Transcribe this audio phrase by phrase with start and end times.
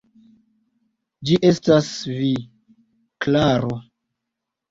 [1.29, 2.31] Ĝi estas vi,
[3.25, 3.77] Klaro!